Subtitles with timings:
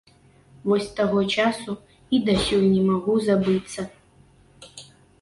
[0.69, 1.71] Вось з таго часу
[2.17, 3.81] і дасюль не магу забыцца.